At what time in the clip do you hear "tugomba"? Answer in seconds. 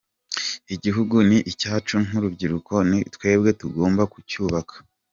3.59-4.01